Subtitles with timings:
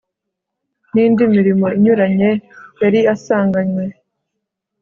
[0.93, 2.29] n'indi mirimo inyuranye
[2.81, 3.83] yari asanganywe